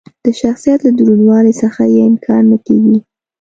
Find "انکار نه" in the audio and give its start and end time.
2.09-2.57